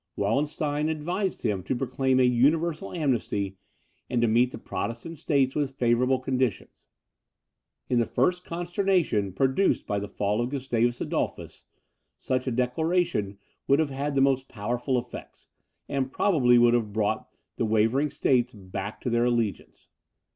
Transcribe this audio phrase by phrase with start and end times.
[0.15, 3.59] Wallenstein advised him to proclaim a universal amnesty,
[4.09, 6.87] and to meet the Protestant states with favourable conditions.
[7.87, 11.65] In the first consternation produced by the fall of Gustavus Adolphus,
[12.17, 13.37] such a declaration
[13.67, 15.49] would have had the most powerful effects,
[15.87, 19.87] and probably would have brought the wavering states back to their allegiance.